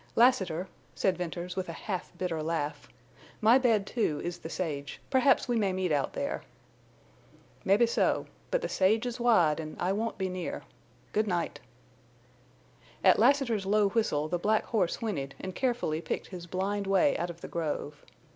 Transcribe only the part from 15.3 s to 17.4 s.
and carefully picked his blind way out